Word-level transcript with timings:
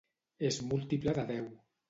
És 0.49 0.57
múltiple 0.71 1.15
de 1.19 1.29
deu. 1.33 1.47